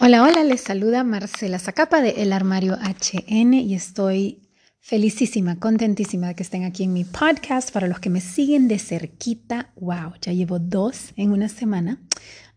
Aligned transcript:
Hola, 0.00 0.22
hola, 0.22 0.44
les 0.44 0.60
saluda 0.60 1.02
Marcela 1.02 1.58
Zacapa 1.58 2.00
de 2.00 2.22
El 2.22 2.32
Armario 2.32 2.76
HN 2.76 3.54
y 3.54 3.74
estoy 3.74 4.48
felicísima, 4.78 5.58
contentísima 5.58 6.28
de 6.28 6.34
que 6.36 6.44
estén 6.44 6.62
aquí 6.62 6.84
en 6.84 6.92
mi 6.92 7.02
podcast. 7.02 7.72
Para 7.72 7.88
los 7.88 7.98
que 7.98 8.08
me 8.08 8.20
siguen 8.20 8.68
de 8.68 8.78
cerquita, 8.78 9.72
wow, 9.74 10.12
ya 10.22 10.32
llevo 10.32 10.60
dos 10.60 11.12
en 11.16 11.32
una 11.32 11.48
semana. 11.48 12.00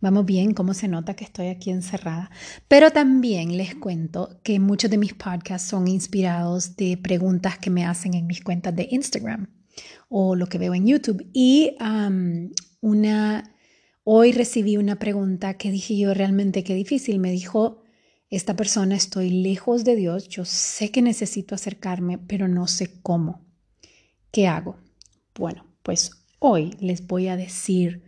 Vamos 0.02 0.28
bien, 0.28 0.54
cómo 0.54 0.76
se 0.76 0.88
nota 0.88 1.16
que 1.16 1.24
estoy 1.24 1.48
aquí 1.48 1.72
encerrada. 1.72 2.30
Pero 2.68 2.92
también 2.92 3.58
les 3.58 3.74
cuento 3.74 4.40
que 4.44 4.60
muchos 4.60 4.92
de 4.92 5.00
mis 5.00 5.16
podcasts 5.16 5.68
son 5.68 5.88
inspirados 5.88 6.76
de 6.76 6.96
preguntas 6.96 7.58
que 7.58 7.72
me 7.72 7.86
hacen 7.86 8.14
en 8.14 8.28
mis 8.28 8.44
cuentas 8.44 8.76
de 8.76 8.88
Instagram 8.92 9.48
o 10.10 10.36
lo 10.36 10.46
que 10.46 10.60
veo 10.60 10.76
en 10.76 10.86
YouTube. 10.86 11.28
Y 11.34 11.76
una 12.82 13.52
Hoy 14.04 14.32
recibí 14.32 14.78
una 14.78 14.98
pregunta 14.98 15.54
que 15.56 15.70
dije 15.70 15.96
yo 15.96 16.14
realmente 16.14 16.64
qué 16.64 16.74
difícil. 16.74 17.20
Me 17.20 17.32
dijo, 17.32 17.84
esta 18.32 18.56
persona 18.56 18.96
estoy 18.96 19.30
lejos 19.30 19.84
de 19.84 19.96
Dios, 19.96 20.28
yo 20.28 20.44
sé 20.44 20.90
que 20.90 21.02
necesito 21.02 21.54
acercarme, 21.54 22.18
pero 22.18 22.48
no 22.48 22.68
sé 22.68 23.00
cómo. 23.04 23.46
¿Qué 24.32 24.48
hago? 24.48 24.78
Bueno, 25.36 25.68
pues 25.84 26.12
hoy 26.40 26.76
les 26.80 27.06
voy 27.06 27.28
a 27.28 27.36
decir 27.36 28.04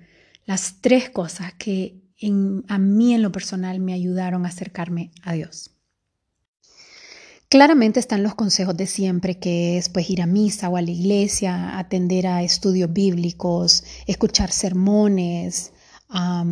las 0.46 0.82
tres 0.82 1.10
cosas 1.10 1.54
que 1.54 2.02
a 2.68 2.78
mí 2.80 3.14
en 3.14 3.22
lo 3.22 3.32
personal 3.32 3.80
me 3.80 3.94
ayudaron 3.94 4.46
a 4.46 4.50
acercarme 4.50 5.12
a 5.24 5.34
Dios. 5.34 5.72
Claramente 7.50 8.00
están 8.00 8.24
los 8.24 8.34
consejos 8.34 8.76
de 8.78 8.88
siempre, 8.88 9.38
que 9.38 9.78
es 9.78 9.90
pues 9.90 10.10
ir 10.10 10.22
a 10.24 10.26
misa 10.26 10.70
o 10.70 10.78
a 10.78 10.82
la 10.82 10.90
iglesia, 10.90 11.78
atender 11.78 12.26
a 12.26 12.42
estudios 12.42 12.92
bíblicos, 12.92 13.84
escuchar 14.08 14.52
sermones, 14.52 15.73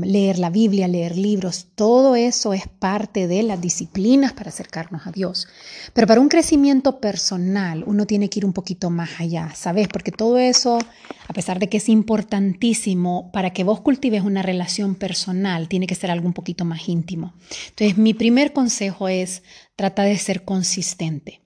leer 0.04 0.40
la 0.40 0.50
Biblia, 0.50 0.88
leer 0.88 1.16
libros, 1.16 1.68
todo 1.76 2.16
eso 2.16 2.54
es 2.54 2.68
parte 2.68 3.28
de 3.28 3.44
las 3.44 3.62
disciplinas 3.62 4.34
para 4.34 4.50
acercarnos 4.50 5.06
a 5.06 5.12
Dios. 5.12 5.48
Pero 5.94 6.08
para 6.08 6.20
un 6.20 6.30
crecimiento 6.30 7.00
personal 7.00 7.84
uno 7.86 8.08
tiene 8.08 8.30
que 8.30 8.40
ir 8.40 8.46
un 8.46 8.54
poquito 8.54 8.90
más 8.90 9.20
allá, 9.20 9.52
¿sabes? 9.56 9.88
Porque 9.88 10.12
todo 10.12 10.40
eso, 10.40 10.80
a 11.28 11.34
pesar 11.34 11.60
de 11.60 11.70
que 11.70 11.78
es 11.78 11.90
importantísimo, 11.90 13.32
para 13.32 13.52
que 13.52 13.64
vos 13.64 13.82
cultives 13.82 14.24
una 14.24 14.42
relación 14.42 14.96
personal, 14.96 15.68
tiene 15.68 15.86
que 15.86 15.96
ser 15.96 16.10
algo 16.10 16.28
un 16.28 16.34
poquito 16.34 16.66
más 16.66 16.90
íntimo. 16.90 17.34
Entonces, 17.70 17.98
mi 17.98 18.14
primer 18.14 18.54
consejo 18.54 19.08
es 19.10 19.44
trata 19.76 20.04
de 20.04 20.18
ser 20.18 20.44
consistente. 20.44 21.42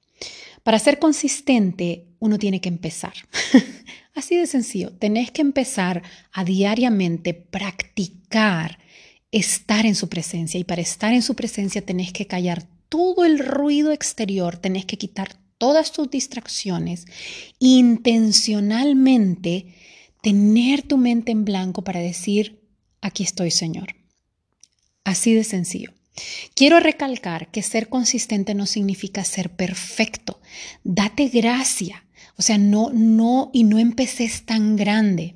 Para 0.63 0.79
ser 0.79 0.99
consistente, 0.99 2.07
uno 2.19 2.39
tiene 2.39 2.61
que 2.61 2.69
empezar. 2.69 3.13
Así 4.15 4.35
de 4.37 4.47
sencillo, 4.47 4.93
tenés 4.93 5.29
que 5.29 5.41
empezar 5.41 6.01
a 6.31 6.45
diariamente 6.45 7.33
practicar 7.33 8.79
estar 9.31 9.85
en 9.85 9.95
su 9.95 10.07
presencia 10.07 10.57
y 10.57 10.63
para 10.63 10.81
estar 10.81 11.13
en 11.13 11.21
su 11.21 11.35
presencia 11.35 11.85
tenés 11.85 12.13
que 12.13 12.25
callar 12.25 12.65
todo 12.87 13.25
el 13.25 13.39
ruido 13.39 13.91
exterior, 13.91 14.55
tenés 14.55 14.85
que 14.85 14.97
quitar 14.97 15.35
todas 15.57 15.91
tus 15.91 16.09
distracciones, 16.09 17.07
intencionalmente 17.59 19.75
tener 20.21 20.83
tu 20.83 20.97
mente 20.97 21.33
en 21.33 21.43
blanco 21.43 21.83
para 21.83 21.99
decir, 21.99 22.61
aquí 23.01 23.23
estoy 23.23 23.51
Señor. 23.51 23.97
Así 25.03 25.33
de 25.33 25.43
sencillo. 25.43 25.91
Quiero 26.55 26.79
recalcar 26.79 27.51
que 27.51 27.61
ser 27.61 27.89
consistente 27.89 28.55
no 28.55 28.65
significa 28.65 29.25
ser 29.25 29.49
perfecto. 29.49 30.39
Date 30.85 31.27
gracia 31.27 32.04
o 32.37 32.41
sea, 32.41 32.57
no, 32.57 32.91
no, 32.93 33.49
y 33.53 33.63
no 33.63 33.79
empecé 33.79 34.29
tan 34.45 34.75
grande. 34.75 35.35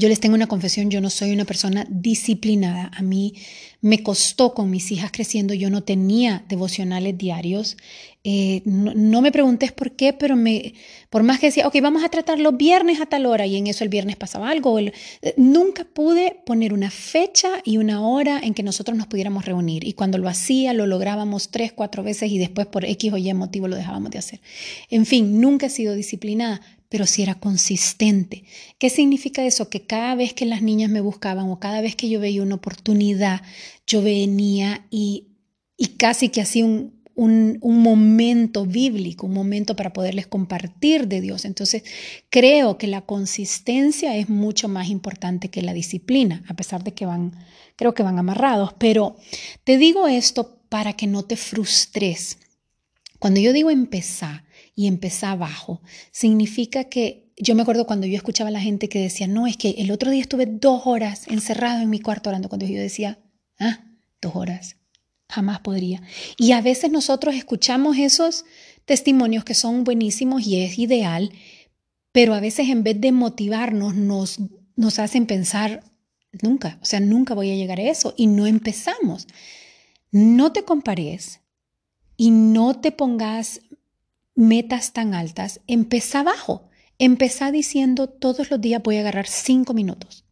Yo 0.00 0.08
les 0.08 0.18
tengo 0.18 0.34
una 0.34 0.46
confesión, 0.46 0.88
yo 0.88 1.02
no 1.02 1.10
soy 1.10 1.30
una 1.30 1.44
persona 1.44 1.86
disciplinada. 1.90 2.90
A 2.96 3.02
mí 3.02 3.34
me 3.82 4.02
costó 4.02 4.54
con 4.54 4.70
mis 4.70 4.90
hijas 4.92 5.10
creciendo, 5.12 5.52
yo 5.52 5.68
no 5.68 5.82
tenía 5.82 6.42
devocionales 6.48 7.18
diarios. 7.18 7.76
Eh, 8.24 8.62
no, 8.64 9.20
me 9.20 9.30
preguntes 9.30 9.72
por 9.72 9.92
qué, 9.92 10.14
pero 10.14 10.36
me, 10.36 10.72
por 11.10 11.22
más 11.22 11.38
que 11.38 11.46
decía, 11.48 11.68
ok, 11.68 11.76
vamos 11.82 12.02
a 12.02 12.08
tratar 12.08 12.38
los 12.38 12.56
viernes 12.56 12.98
a 12.98 13.06
tal 13.06 13.26
hora 13.26 13.46
y 13.46 13.56
en 13.56 13.66
eso 13.66 13.84
el 13.84 13.90
viernes 13.90 14.16
pasaba 14.16 14.48
algo. 14.48 14.78
Eh, 14.78 14.94
nunca 15.36 15.84
pude 15.84 16.40
poner 16.46 16.72
una 16.72 16.90
fecha 16.90 17.50
y 17.62 17.76
una 17.76 18.00
hora 18.00 18.40
en 18.42 18.54
que 18.54 18.62
nosotros 18.62 18.96
nos 18.96 19.06
pudiéramos 19.06 19.44
reunir. 19.44 19.86
Y 19.86 19.92
cuando 19.92 20.16
lo 20.16 20.30
hacía, 20.30 20.72
lo 20.72 20.86
lográbamos 20.86 21.50
tres, 21.50 21.74
cuatro 21.74 22.02
veces 22.02 22.32
y 22.32 22.38
después 22.38 22.66
por 22.66 22.86
X 22.86 23.12
o 23.12 23.18
Y 23.18 23.34
motivo 23.34 23.68
lo 23.68 23.76
dejábamos 23.76 24.12
de 24.12 24.18
hacer. 24.18 24.40
En 24.88 25.04
fin, 25.04 25.42
nunca 25.42 25.66
he 25.66 25.70
sido 25.70 25.94
disciplinada, 25.94 26.62
pero 26.90 27.06
si 27.06 27.22
era 27.22 27.36
consistente. 27.36 28.44
¿Qué 28.78 28.90
significa 28.90 29.46
eso? 29.46 29.70
Que 29.70 29.86
cada 29.86 30.16
vez 30.16 30.34
que 30.34 30.44
las 30.44 30.60
niñas 30.60 30.90
me 30.90 31.00
buscaban 31.00 31.48
o 31.48 31.60
cada 31.60 31.80
vez 31.80 31.94
que 31.96 32.10
yo 32.10 32.20
veía 32.20 32.42
una 32.42 32.56
oportunidad, 32.56 33.42
yo 33.86 34.02
venía 34.02 34.86
y, 34.90 35.28
y 35.76 35.96
casi 35.96 36.30
que 36.30 36.40
hacía 36.40 36.66
un, 36.66 37.00
un, 37.14 37.58
un, 37.60 37.80
momento 37.80 38.66
bíblico, 38.66 39.28
un 39.28 39.34
momento 39.34 39.76
para 39.76 39.92
poderles 39.92 40.26
compartir 40.26 41.06
de 41.06 41.20
Dios. 41.20 41.44
Entonces, 41.44 41.84
creo 42.28 42.76
que 42.76 42.88
la 42.88 43.02
consistencia 43.02 44.16
es 44.16 44.28
mucho 44.28 44.68
más 44.68 44.88
importante 44.88 45.48
que 45.48 45.62
la 45.62 45.72
disciplina, 45.72 46.42
a 46.48 46.54
pesar 46.54 46.82
de 46.82 46.92
que 46.92 47.06
van, 47.06 47.36
creo 47.76 47.94
que 47.94 48.02
van 48.02 48.18
amarrados. 48.18 48.74
Pero 48.78 49.16
te 49.62 49.78
digo 49.78 50.08
esto 50.08 50.58
para 50.68 50.94
que 50.94 51.06
no 51.06 51.24
te 51.24 51.36
frustres. 51.36 52.38
Cuando 53.20 53.38
yo 53.38 53.52
digo 53.52 53.70
empezar, 53.70 54.42
y 54.74 54.86
empezar 54.86 55.32
abajo. 55.32 55.80
Significa 56.10 56.84
que 56.84 57.30
yo 57.36 57.54
me 57.54 57.62
acuerdo 57.62 57.86
cuando 57.86 58.06
yo 58.06 58.16
escuchaba 58.16 58.48
a 58.48 58.52
la 58.52 58.60
gente 58.60 58.88
que 58.88 59.00
decía, 59.00 59.26
no, 59.26 59.46
es 59.46 59.56
que 59.56 59.70
el 59.78 59.90
otro 59.90 60.10
día 60.10 60.20
estuve 60.20 60.46
dos 60.46 60.82
horas 60.84 61.26
encerrado 61.28 61.80
en 61.80 61.90
mi 61.90 62.00
cuarto 62.00 62.28
orando 62.28 62.48
cuando 62.48 62.66
yo 62.66 62.78
decía, 62.78 63.18
ah, 63.58 63.80
dos 64.20 64.36
horas, 64.36 64.76
jamás 65.28 65.60
podría. 65.60 66.02
Y 66.36 66.52
a 66.52 66.60
veces 66.60 66.90
nosotros 66.90 67.34
escuchamos 67.34 67.96
esos 67.96 68.44
testimonios 68.84 69.44
que 69.44 69.54
son 69.54 69.84
buenísimos 69.84 70.46
y 70.46 70.62
es 70.62 70.78
ideal, 70.78 71.32
pero 72.12 72.34
a 72.34 72.40
veces 72.40 72.68
en 72.68 72.82
vez 72.82 73.00
de 73.00 73.12
motivarnos 73.12 73.94
nos, 73.94 74.38
nos 74.76 74.98
hacen 74.98 75.26
pensar, 75.26 75.84
nunca, 76.42 76.78
o 76.82 76.84
sea, 76.84 77.00
nunca 77.00 77.34
voy 77.34 77.50
a 77.50 77.56
llegar 77.56 77.78
a 77.78 77.84
eso 77.84 78.14
y 78.16 78.26
no 78.26 78.46
empezamos. 78.46 79.26
No 80.10 80.52
te 80.52 80.64
compares 80.64 81.40
y 82.16 82.32
no 82.32 82.80
te 82.80 82.92
pongas 82.92 83.60
metas 84.34 84.92
tan 84.92 85.14
altas, 85.14 85.60
empezá 85.66 86.20
abajo. 86.20 86.68
Empezá 86.98 87.50
diciendo 87.50 88.08
todos 88.08 88.50
los 88.50 88.60
días 88.60 88.82
voy 88.82 88.96
a 88.96 89.00
agarrar 89.00 89.26
cinco 89.26 89.72
minutos. 89.72 90.24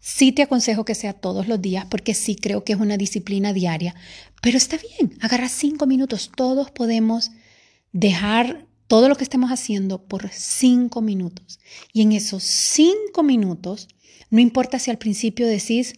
Sí 0.00 0.32
te 0.32 0.42
aconsejo 0.42 0.84
que 0.84 0.94
sea 0.94 1.12
todos 1.12 1.48
los 1.48 1.60
días 1.60 1.86
porque 1.88 2.14
sí 2.14 2.34
creo 2.34 2.64
que 2.64 2.72
es 2.72 2.80
una 2.80 2.96
disciplina 2.96 3.52
diaria, 3.52 3.94
pero 4.42 4.56
está 4.56 4.78
bien, 4.78 5.16
agarra 5.20 5.48
cinco 5.48 5.86
minutos. 5.86 6.30
Todos 6.34 6.70
podemos 6.70 7.30
dejar 7.92 8.66
todo 8.88 9.08
lo 9.08 9.16
que 9.16 9.24
estemos 9.24 9.50
haciendo 9.50 10.02
por 10.06 10.28
cinco 10.30 11.02
minutos. 11.02 11.60
Y 11.92 12.02
en 12.02 12.12
esos 12.12 12.42
cinco 12.42 13.22
minutos, 13.22 13.88
no 14.30 14.40
importa 14.40 14.78
si 14.78 14.90
al 14.90 14.98
principio 14.98 15.46
decís, 15.46 15.94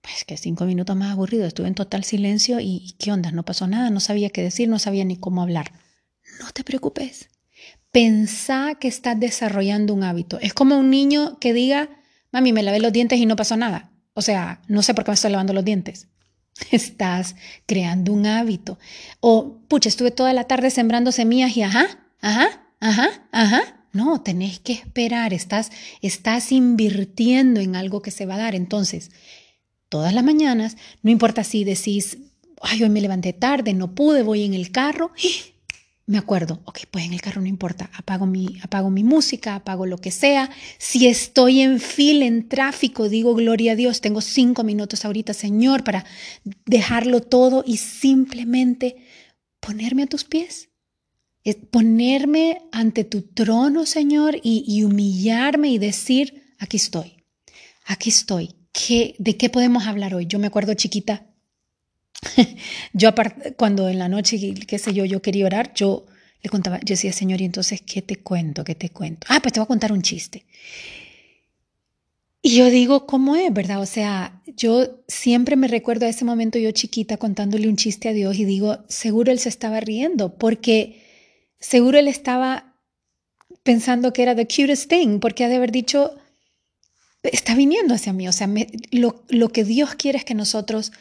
pues 0.00 0.24
que 0.24 0.36
cinco 0.36 0.64
minutos 0.64 0.96
más 0.96 1.12
aburrido, 1.12 1.46
estuve 1.46 1.68
en 1.68 1.74
total 1.74 2.04
silencio 2.04 2.58
y, 2.58 2.82
y 2.84 2.92
qué 2.98 3.12
onda, 3.12 3.30
no 3.30 3.44
pasó 3.44 3.66
nada, 3.66 3.90
no 3.90 4.00
sabía 4.00 4.30
qué 4.30 4.42
decir, 4.42 4.68
no 4.68 4.78
sabía 4.78 5.04
ni 5.04 5.16
cómo 5.16 5.42
hablar. 5.42 5.72
No 6.42 6.50
te 6.52 6.64
preocupes. 6.64 7.28
Pensá 7.92 8.74
que 8.80 8.88
estás 8.88 9.18
desarrollando 9.18 9.94
un 9.94 10.02
hábito. 10.02 10.38
Es 10.40 10.54
como 10.54 10.78
un 10.78 10.90
niño 10.90 11.38
que 11.38 11.52
diga, 11.52 11.90
mami, 12.32 12.52
me 12.52 12.62
lavé 12.62 12.80
los 12.80 12.92
dientes 12.92 13.18
y 13.18 13.26
no 13.26 13.36
pasó 13.36 13.56
nada. 13.56 13.92
O 14.14 14.22
sea, 14.22 14.60
no 14.66 14.82
sé 14.82 14.94
por 14.94 15.04
qué 15.04 15.10
me 15.10 15.14
estoy 15.14 15.30
lavando 15.30 15.52
los 15.52 15.64
dientes. 15.64 16.08
Estás 16.70 17.36
creando 17.66 18.12
un 18.12 18.26
hábito. 18.26 18.78
O, 19.20 19.60
pucha, 19.68 19.88
estuve 19.88 20.10
toda 20.10 20.32
la 20.32 20.44
tarde 20.44 20.70
sembrando 20.70 21.12
semillas 21.12 21.56
y 21.56 21.62
ajá, 21.62 21.86
ajá, 22.20 22.66
ajá, 22.80 23.28
ajá. 23.30 23.86
No, 23.92 24.22
tenés 24.22 24.58
que 24.58 24.72
esperar. 24.72 25.32
Estás, 25.32 25.70
estás 26.00 26.50
invirtiendo 26.50 27.60
en 27.60 27.76
algo 27.76 28.02
que 28.02 28.10
se 28.10 28.26
va 28.26 28.34
a 28.34 28.38
dar. 28.38 28.54
Entonces, 28.54 29.10
todas 29.88 30.14
las 30.14 30.24
mañanas, 30.24 30.76
no 31.02 31.10
importa 31.10 31.44
si 31.44 31.64
decís, 31.64 32.18
ay, 32.62 32.82
hoy 32.82 32.88
me 32.88 33.02
levanté 33.02 33.32
tarde, 33.34 33.74
no 33.74 33.94
pude, 33.94 34.22
voy 34.22 34.44
en 34.44 34.54
el 34.54 34.72
carro, 34.72 35.12
me 36.06 36.18
acuerdo, 36.18 36.60
ok, 36.64 36.80
pues 36.90 37.04
en 37.04 37.12
el 37.12 37.20
carro 37.20 37.40
no 37.40 37.46
importa, 37.46 37.88
apago 37.94 38.26
mi, 38.26 38.58
apago 38.62 38.90
mi 38.90 39.04
música, 39.04 39.54
apago 39.54 39.86
lo 39.86 39.98
que 39.98 40.10
sea. 40.10 40.50
Si 40.78 41.06
estoy 41.06 41.60
en 41.60 41.78
fila, 41.78 42.26
en 42.26 42.48
tráfico, 42.48 43.08
digo, 43.08 43.34
gloria 43.34 43.72
a 43.72 43.76
Dios, 43.76 44.00
tengo 44.00 44.20
cinco 44.20 44.64
minutos 44.64 45.04
ahorita, 45.04 45.32
Señor, 45.32 45.84
para 45.84 46.04
dejarlo 46.66 47.20
todo 47.20 47.62
y 47.64 47.76
simplemente 47.76 48.96
ponerme 49.60 50.02
a 50.02 50.06
tus 50.06 50.24
pies. 50.24 50.70
Ponerme 51.70 52.62
ante 52.72 53.04
tu 53.04 53.22
trono, 53.22 53.86
Señor, 53.86 54.38
y, 54.42 54.82
humillarme 54.84 55.70
y 55.70 55.78
decir, 55.78 56.54
aquí 56.58 56.76
estoy, 56.76 57.24
aquí 57.84 58.10
estoy. 58.10 58.54
¿Qué, 58.72 59.14
¿De 59.18 59.36
qué 59.36 59.50
podemos 59.50 59.86
hablar 59.86 60.14
hoy? 60.14 60.26
Yo 60.26 60.38
me 60.38 60.46
acuerdo 60.46 60.74
chiquita, 60.74 61.31
yo 62.92 63.10
cuando 63.56 63.88
en 63.88 63.98
la 63.98 64.08
noche, 64.08 64.54
qué 64.66 64.78
sé 64.78 64.94
yo, 64.94 65.04
yo 65.04 65.22
quería 65.22 65.46
orar, 65.46 65.72
yo 65.74 66.06
le 66.42 66.50
contaba, 66.50 66.78
yo 66.80 66.94
decía, 66.94 67.12
Señor, 67.12 67.40
y 67.40 67.44
entonces, 67.44 67.82
¿qué 67.82 68.02
te 68.02 68.16
cuento? 68.16 68.64
¿Qué 68.64 68.74
te 68.74 68.90
cuento? 68.90 69.26
Ah, 69.30 69.40
pues 69.40 69.52
te 69.52 69.60
voy 69.60 69.64
a 69.64 69.68
contar 69.68 69.92
un 69.92 70.02
chiste. 70.02 70.44
y 72.42 72.56
yo 72.56 72.70
digo, 72.70 73.06
¿cómo 73.06 73.36
es, 73.36 73.52
verdad? 73.52 73.80
O 73.80 73.86
sea, 73.86 74.42
yo 74.56 75.02
siempre 75.06 75.56
me 75.56 75.68
recuerdo 75.68 76.06
a 76.06 76.08
ese 76.08 76.24
momento 76.24 76.58
yo 76.58 76.72
chiquita 76.72 77.16
contándole 77.16 77.68
un 77.68 77.76
chiste 77.76 78.08
a 78.08 78.12
Dios 78.12 78.36
y 78.38 78.44
digo, 78.44 78.78
seguro 78.88 79.30
él 79.30 79.38
se 79.38 79.48
estaba 79.48 79.80
riendo, 79.80 80.34
porque 80.34 81.00
seguro 81.60 81.98
él 81.98 82.08
estaba 82.08 82.74
pensando 83.62 84.12
que 84.12 84.22
era 84.22 84.34
the 84.34 84.46
cutest 84.46 84.88
thing, 84.88 85.20
porque 85.20 85.44
ha 85.44 85.48
de 85.48 85.56
haber 85.56 85.70
dicho, 85.70 86.16
está 87.22 87.54
viniendo 87.54 87.94
hacia 87.94 88.12
mí. 88.12 88.26
O 88.26 88.32
sea, 88.32 88.48
lo, 88.90 89.24
lo 89.28 89.48
que 89.50 89.64
Dios 89.64 89.94
quiere 89.94 90.18
es 90.18 90.24
que 90.24 90.34
nosotros 90.34 90.92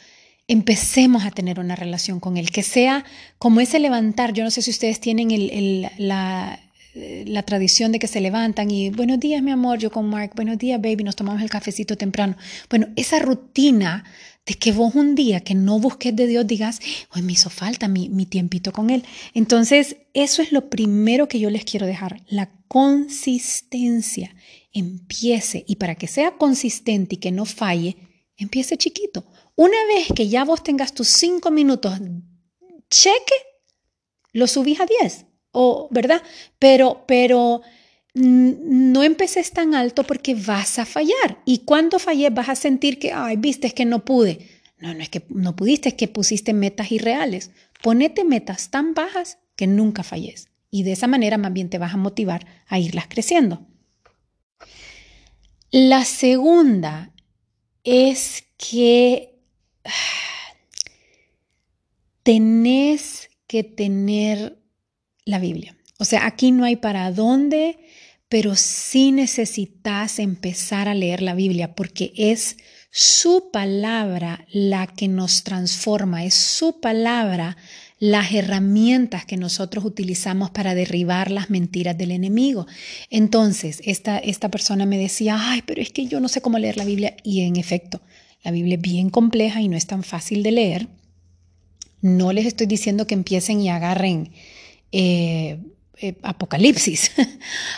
empecemos 0.48 1.26
a 1.26 1.32
tener 1.32 1.60
una 1.60 1.76
relación 1.76 2.20
con 2.20 2.38
Él, 2.38 2.52
que 2.52 2.64
sea 2.64 3.06
como 3.38 3.62
ese 3.62 3.80
levantar. 3.80 4.34
Yo 4.34 4.44
no 4.44 4.52
sé 4.52 4.62
si 4.62 4.72
ustedes 4.72 5.00
tienen 5.00 5.32
el, 5.32 5.90
la, 5.98 6.60
la 6.94 7.44
tradición 7.44 7.92
de 7.92 8.00
que 8.00 8.08
se 8.08 8.22
levantan 8.22 8.70
y 8.70 8.90
buenos 8.90 9.20
días, 9.20 9.42
mi 9.42 9.52
amor, 9.52 9.80
yo 9.80 9.92
con 9.92 10.10
Mark, 10.10 10.32
buenos 10.36 10.58
días, 10.58 10.82
baby, 10.82 11.04
nos 11.04 11.16
tomamos 11.16 11.42
el 11.42 11.50
cafecito 11.50 11.96
temprano. 11.96 12.36
Bueno, 12.70 12.88
esa 12.96 13.20
rutina 13.20 14.04
de 14.46 14.56
que 14.56 14.72
vos 14.72 14.96
un 14.96 15.16
día 15.16 15.40
que 15.42 15.56
no 15.56 15.80
busques 15.80 16.16
de 16.16 16.28
Dios 16.28 16.48
digas, 16.48 16.80
hoy 17.14 17.22
me 17.22 17.34
hizo 17.34 17.50
falta 17.50 17.88
mi, 17.88 18.10
mi 18.10 18.26
tiempito 18.26 18.72
con 18.72 18.90
Él. 18.90 19.04
Entonces, 19.34 19.98
eso 20.14 20.42
es 20.42 20.52
lo 20.52 20.70
primero 20.70 21.28
que 21.28 21.40
yo 21.40 21.50
les 21.50 21.64
quiero 21.64 21.86
dejar, 21.86 22.22
la 22.28 22.50
consistencia. 22.68 24.36
Empiece 24.74 25.64
y 25.68 25.76
para 25.76 25.96
que 25.96 26.08
sea 26.08 26.32
consistente 26.32 27.16
y 27.16 27.18
que 27.20 27.32
no 27.32 27.46
falle, 27.46 27.98
empiece 28.38 28.78
chiquito. 28.78 29.26
Una 29.62 29.78
vez 29.94 30.08
que 30.16 30.28
ya 30.28 30.44
vos 30.44 30.64
tengas 30.64 30.92
tus 30.92 31.08
cinco 31.08 31.52
minutos, 31.52 31.94
cheque, 32.90 33.36
lo 34.34 34.48
subís 34.48 34.80
a 34.80 34.88
10 34.88 35.28
o, 35.52 35.88
¿verdad? 35.92 36.24
Pero, 36.58 37.04
pero 37.08 37.62
no 38.16 39.04
empeces 39.04 39.52
tan 39.52 39.76
alto 39.76 40.04
porque 40.04 40.34
vas 40.34 40.80
a 40.80 40.86
fallar. 40.88 41.44
Y 41.46 41.60
cuando 41.60 42.00
falles 42.00 42.34
vas 42.34 42.50
a 42.50 42.56
sentir 42.56 42.98
que, 42.98 43.12
ay, 43.12 43.36
viste, 43.38 43.68
es 43.68 43.76
que 43.76 43.86
no 43.86 44.04
pude. 44.04 44.50
No, 44.80 44.96
no 44.96 45.04
es 45.04 45.10
que 45.10 45.28
no 45.30 45.56
pudiste, 45.56 45.90
es 45.90 45.96
que 45.96 46.08
pusiste 46.08 46.54
metas 46.54 46.92
irreales. 46.92 47.52
Ponete 47.84 48.24
metas 48.24 48.72
tan 48.72 48.96
bajas 48.96 49.38
que 49.56 49.68
nunca 49.68 50.02
falles. 50.02 50.48
Y 50.72 50.82
de 50.82 50.94
esa 50.94 51.06
manera 51.06 51.38
más 51.38 51.54
bien 51.54 51.70
te 51.70 51.78
vas 51.78 51.94
a 51.94 51.98
motivar 51.98 52.48
a 52.66 52.80
irlas 52.80 53.06
creciendo. 53.08 53.68
La 55.70 56.04
segunda 56.04 57.14
es 57.84 58.44
que 58.58 59.31
tenés 62.24 63.30
que 63.48 63.64
tener 63.64 64.58
la 65.26 65.40
Biblia. 65.40 65.78
O 65.98 66.06
sea, 66.06 66.26
aquí 66.26 66.52
no 66.52 66.66
hay 66.66 66.78
para 66.78 67.12
dónde, 67.12 67.78
pero 68.30 68.56
sí 68.56 69.12
necesitas 69.12 70.20
empezar 70.20 70.88
a 70.88 70.96
leer 70.96 71.22
la 71.22 71.36
Biblia 71.36 71.76
porque 71.76 72.14
es 72.16 72.58
su 72.90 73.52
palabra 73.52 74.46
la 74.52 74.88
que 74.88 75.08
nos 75.08 75.44
transforma, 75.44 76.26
es 76.26 76.34
su 76.34 76.80
palabra 76.80 77.58
las 78.00 78.34
herramientas 78.34 79.26
que 79.26 79.38
nosotros 79.38 79.86
utilizamos 79.86 80.50
para 80.50 80.74
derribar 80.74 81.30
las 81.30 81.52
mentiras 81.52 81.96
del 81.98 82.12
enemigo. 82.12 82.66
Entonces, 83.12 83.80
esta, 83.86 84.18
esta 84.18 84.50
persona 84.50 84.88
me 84.88 84.98
decía, 84.98 85.38
ay, 85.40 85.62
pero 85.62 85.82
es 85.82 85.92
que 85.92 86.08
yo 86.08 86.20
no 86.20 86.28
sé 86.28 86.42
cómo 86.42 86.58
leer 86.58 86.78
la 86.78 86.86
Biblia. 86.86 87.16
Y 87.24 87.42
en 87.42 87.58
efecto, 87.58 88.02
la 88.44 88.52
Biblia 88.52 88.76
es 88.76 88.82
bien 88.82 89.10
compleja 89.10 89.62
y 89.62 89.68
no 89.68 89.78
es 89.78 89.88
tan 89.88 90.04
fácil 90.04 90.44
de 90.44 90.52
leer. 90.52 90.88
No 92.02 92.34
les 92.34 92.46
estoy 92.46 92.68
diciendo 92.68 93.06
que 93.06 93.14
empiecen 93.14 93.62
y 93.62 93.70
agarren 93.70 94.32
eh, 94.92 95.60
eh, 95.98 96.16
Apocalipsis. 96.24 97.12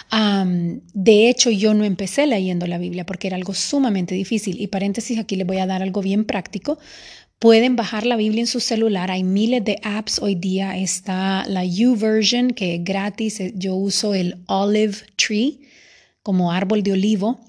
de 0.94 1.30
hecho, 1.30 1.50
yo 1.50 1.74
no 1.74 1.84
empecé 1.84 2.26
leyendo 2.26 2.68
la 2.68 2.78
Biblia 2.78 3.06
porque 3.06 3.28
era 3.28 3.36
algo 3.36 3.54
sumamente 3.54 4.16
difícil. 4.16 4.62
Y 4.62 4.68
paréntesis, 4.68 5.20
aquí 5.20 5.36
les 5.36 5.46
voy 5.46 5.58
a 5.58 5.68
dar 5.68 5.84
algo 5.84 6.02
bien 6.02 6.24
práctico. 6.24 6.80
Pueden 7.40 7.76
bajar 7.76 8.06
la 8.06 8.16
Biblia 8.16 8.40
en 8.40 8.48
su 8.48 8.62
celular. 8.62 9.12
Hay 9.12 9.26
miles 9.26 9.66
de 9.66 9.78
apps 9.84 10.20
hoy 10.20 10.36
día. 10.36 10.78
Está 10.78 11.44
la 11.48 11.64
U-Version, 11.66 12.52
que 12.52 12.76
es 12.76 12.84
gratis. 12.86 13.42
Yo 13.56 13.76
uso 13.76 14.14
el 14.14 14.38
Olive 14.48 14.96
Tree 15.18 15.60
como 16.22 16.54
árbol 16.54 16.84
de 16.84 16.94
olivo. 16.94 17.42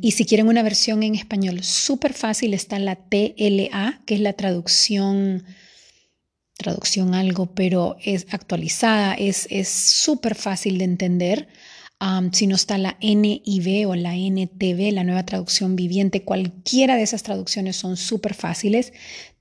Y 0.00 0.10
si 0.12 0.24
quieren 0.24 0.48
una 0.48 0.62
versión 0.62 1.02
en 1.02 1.14
español 1.14 1.62
súper 1.62 2.12
fácil, 2.12 2.54
está 2.54 2.78
la 2.78 2.96
TLA, 2.96 4.02
que 4.06 4.14
es 4.14 4.20
la 4.20 4.32
traducción 4.32 5.44
traducción 6.58 7.14
algo, 7.14 7.46
pero 7.54 7.96
es 8.02 8.26
actualizada, 8.30 9.14
es 9.14 9.46
súper 9.68 10.34
fácil 10.34 10.76
de 10.76 10.84
entender. 10.84 11.48
si 12.32 12.46
no 12.46 12.56
está 12.56 12.78
la 12.78 12.96
NIV 13.00 13.88
o 13.88 13.94
la 13.94 14.14
NTV, 14.16 14.92
la 14.92 15.04
nueva 15.04 15.24
traducción 15.24 15.76
viviente, 15.76 16.24
cualquiera 16.24 16.96
de 16.96 17.02
esas 17.02 17.22
traducciones 17.22 17.76
son 17.76 17.96
súper 17.96 18.34
fáciles. 18.34 18.92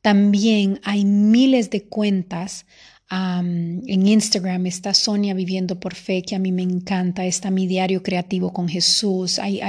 También 0.02 0.80
hay 0.84 1.06
miles 1.06 1.70
de 1.72 1.84
cuentas. 1.88 2.66
En 3.09 4.07
Instagram 4.07 4.65
está 4.65 4.94
Sonia 4.94 5.33
Viviendo 5.33 5.80
por 5.80 5.95
Fe, 5.95 6.24
que 6.24 6.36
a 6.36 6.39
mí 6.39 6.51
me 6.51 6.63
encanta. 6.63 7.25
Está 7.25 7.51
mi 7.51 7.68
diario 7.68 8.04
creativo 8.04 8.51
con 8.51 8.68
Jesús. 8.68 9.39
Hay, 9.39 9.62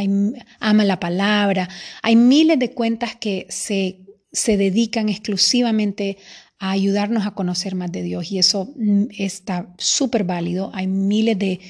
ama 0.60 0.84
la 0.84 0.98
palabra. 0.98 1.68
Hay 2.02 2.16
miles 2.16 2.58
de 2.58 2.72
cuentas 2.72 3.16
que 3.16 3.46
se, 3.48 4.00
se 4.32 4.56
dedican 4.56 5.08
exclusivamente 5.08 6.18
a 6.58 6.72
ayudarnos 6.72 7.26
a 7.26 7.32
conocer 7.32 7.76
más 7.76 7.92
de 7.92 8.02
Dios 8.02 8.32
y 8.32 8.38
eso 8.38 8.72
mm, 8.76 9.04
está 9.16 9.72
súper 9.78 10.24
válido. 10.24 10.70
Hay 10.74 10.88
miles 10.88 11.38
de 11.38 11.60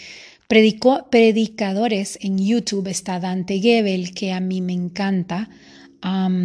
predicadores 0.49 2.19
en 2.23 2.39
YouTube. 2.39 2.89
Está 2.89 3.21
Dante 3.21 3.61
Gebel, 3.61 4.15
que 4.15 4.33
a 4.33 4.41
mí 4.41 4.63
me 4.63 4.73
encanta. 4.73 5.51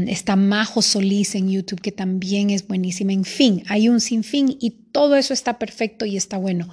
Está 0.07 0.35
Majo 0.35 0.81
Solís 0.81 1.35
en 1.35 1.49
YouTube, 1.49 1.81
que 1.81 1.91
también 1.91 2.49
es 2.49 2.67
buenísima. 2.67 3.13
En 3.13 3.23
fin, 3.23 3.63
hay 3.67 3.89
un 3.89 3.99
sinfín 3.99 4.57
y 4.59 4.71
todo 4.91 5.15
eso 5.15 5.33
está 5.33 5.59
perfecto 5.59 6.05
y 6.05 6.17
está 6.17 6.37
bueno. 6.37 6.69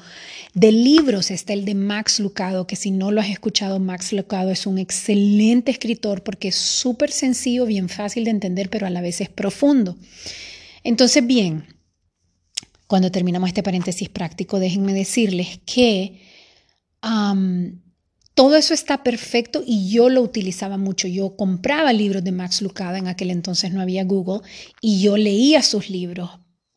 De 0.55 0.73
libros 0.73 1.31
está 1.31 1.53
el 1.53 1.65
de 1.65 1.75
Max 1.75 2.21
Lucado, 2.21 2.67
que 2.67 2.77
si 2.77 2.91
no 2.91 3.12
lo 3.12 3.21
has 3.21 3.29
escuchado, 3.29 3.79
Max 3.79 4.12
Lucado 4.12 4.50
es 4.50 4.67
un 4.67 4.79
excelente 4.79 5.71
escritor 5.71 6.23
porque 6.23 6.49
es 6.49 6.56
súper 6.56 7.12
sencillo, 7.12 7.67
bien 7.67 7.88
fácil 7.88 8.25
de 8.25 8.31
entender, 8.31 8.69
pero 8.71 8.87
a 8.87 8.91
la 8.91 9.00
vez 9.00 9.21
es 9.21 9.29
profundo. 9.29 9.97
Entonces, 10.83 11.26
bien, 11.26 11.67
cuando 12.87 13.12
terminamos 13.12 13.49
este 13.49 13.62
paréntesis 13.62 14.09
práctico, 14.09 14.59
déjenme 14.59 14.93
decirles 14.93 15.61
que 15.65 16.21
todo 18.41 18.57
eso 18.57 18.73
está 18.73 19.03
perfecto 19.03 19.63
y 19.67 19.91
yo 19.91 20.09
lo 20.09 20.23
utilizaba 20.23 20.79
mucho. 20.79 21.07
Yo 21.07 21.37
compraba 21.37 21.93
libros 21.93 22.25
de 22.25 22.33
Max 22.33 22.63
Lucado, 22.63 22.97
en 22.97 23.07
aquel 23.07 23.31
entonces 23.31 23.71
no 23.71 23.83
había 23.83 24.03
Google, 24.05 24.41
y 24.81 25.03
yo 25.03 25.19
leía 25.19 25.61
sus 25.61 25.91
libros, 25.91 26.31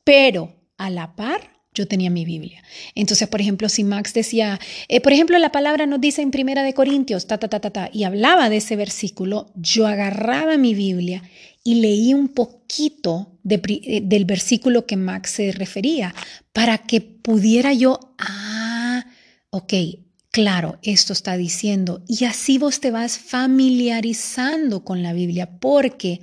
pero 0.04 0.54
a 0.78 0.90
la 0.90 1.16
par 1.16 1.40
yo 1.74 1.88
tenía 1.88 2.10
mi 2.10 2.26
Biblia. 2.26 2.62
Entonces, 2.96 3.30
por 3.30 3.40
ejemplo, 3.40 3.70
si 3.70 3.86
Max 3.86 4.14
decía, 4.14 4.60
eh, 4.90 5.00
por 5.00 5.14
ejemplo, 5.14 5.38
la 5.40 5.54
palabra 5.54 5.86
nos 5.86 6.02
dice 6.02 6.22
en 6.22 6.32
Primera 6.32 6.64
de 6.64 6.74
Corintios, 6.74 7.28
ta, 7.28 7.38
ta, 7.38 7.48
ta, 7.48 7.62
ta, 7.62 7.70
ta, 7.70 7.90
y 7.94 8.04
hablaba 8.04 8.50
de 8.50 8.58
ese 8.58 8.76
versículo, 8.76 9.50
yo 9.56 9.88
agarraba 9.88 10.58
mi 10.58 10.74
Biblia 10.74 11.24
y 11.64 11.76
leí 11.76 12.14
un 12.14 12.28
poquito 12.28 13.40
eh, 13.50 14.02
del 14.04 14.26
versículo 14.26 14.86
que 14.86 14.98
Max 14.98 15.30
se 15.30 15.54
refería 15.54 16.14
para 16.52 16.80
que 16.80 17.00
pudiera 17.00 17.72
yo, 17.72 18.02
ah, 18.20 19.06
ok, 19.50 19.74
claro, 20.34 20.80
esto 20.82 21.14
está 21.14 21.38
diciendo. 21.38 22.04
Y 22.08 22.26
así 22.26 22.58
vos 22.58 22.82
te 22.82 22.92
vas 22.92 23.20
familiarizando 23.20 24.84
con 24.84 25.04
la 25.04 25.14
Biblia 25.14 25.60
porque 25.60 26.20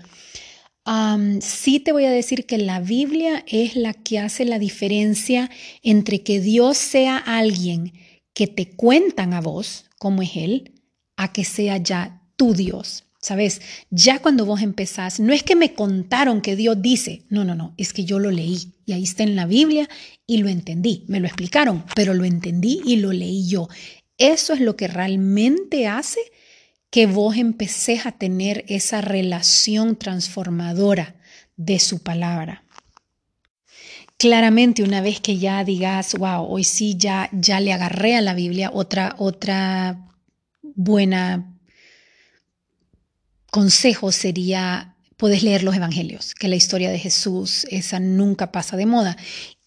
sí 1.41 1.79
te 1.79 1.93
voy 1.93 2.05
a 2.05 2.11
decir 2.11 2.47
que 2.47 2.59
la 2.59 2.81
Biblia 2.81 3.45
es 3.47 3.77
la 3.77 3.95
que 3.95 4.19
hace 4.19 4.45
la 4.45 4.59
diferencia 4.59 5.49
entre 5.83 6.23
que 6.23 6.41
Dios 6.41 6.77
sea 6.77 7.17
alguien 7.17 7.93
que 8.35 8.49
te 8.49 8.71
cuentan 8.71 9.33
a 9.33 9.41
vos, 9.41 9.85
como 9.99 10.23
es 10.23 10.31
Él, 10.35 10.73
a 11.17 11.33
que 11.33 11.45
sea 11.45 11.77
ya 11.77 12.23
tu 12.37 12.55
Dios. 12.55 13.05
Sabes, 13.23 13.61
ya 13.91 14.19
cuando 14.19 14.47
vos 14.47 14.63
empezás, 14.63 15.21
no 15.21 15.35
es 15.35 15.43
que 15.43 15.55
me 15.55 15.75
contaron 15.75 16.41
que 16.41 16.57
Dios 16.57 16.81
dice, 16.81 17.27
no, 17.29 17.45
no, 17.45 17.55
no, 17.55 17.75
es 17.77 17.93
que 17.93 18.07
yo 18.07 18.19
lo 18.19 18.31
leí 18.31 18.73
y 18.87 18.95
ahí 18.95 19.03
está 19.03 19.25
en 19.25 19.37
la 19.37 19.45
Biblia 19.45 19.91
y 20.27 20.39
lo 20.39 20.49
entendí, 20.49 21.05
me 21.07 21.21
lo 21.21 21.27
explicaron, 21.27 21.85
pero 21.95 22.15
lo 22.15 22.25
entendí 22.25 22.81
y 22.83 22.97
lo 22.97 23.13
leí 23.13 23.47
yo. 23.47 23.69
Eso 24.21 24.53
es 24.53 24.61
lo 24.61 24.77
que 24.77 24.87
realmente 24.87 25.89
hace 25.89 26.21
que 26.91 27.07
vos 27.07 27.39
empecés 27.39 28.05
a 28.05 28.13
tener 28.13 28.67
esa 28.69 29.01
relación 29.01 29.97
transformadora 29.97 31.17
de 31.57 31.79
su 31.79 32.03
palabra. 32.03 32.63
Claramente, 34.19 34.83
una 34.83 35.01
vez 35.01 35.21
que 35.21 35.39
ya 35.39 35.65
digas, 35.65 36.15
wow, 36.19 36.45
hoy 36.47 36.65
sí 36.65 36.97
ya, 36.99 37.31
ya 37.33 37.61
le 37.61 37.73
agarré 37.73 38.15
a 38.15 38.21
la 38.21 38.35
Biblia, 38.35 38.71
otra, 38.75 39.15
otra 39.17 40.07
buena 40.61 41.57
consejo 43.51 44.13
sería, 44.13 44.97
puedes 45.17 45.43
leer 45.43 45.63
los 45.63 45.75
evangelios, 45.75 46.35
que 46.35 46.49
la 46.49 46.57
historia 46.57 46.91
de 46.91 46.99
Jesús, 46.99 47.67
esa 47.71 48.01
nunca 48.01 48.53
pasa 48.53 48.77
de 48.77 48.85
moda. 48.85 49.17